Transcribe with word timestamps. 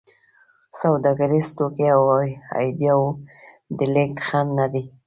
سوداګریز 0.79 1.47
توکي 1.57 1.87
او 1.95 2.03
ایډیاوو 2.59 3.09
د 3.77 3.79
لېږد 3.93 4.19
خنډ 4.27 4.49
نه 4.59 4.65
دی. 4.73 4.83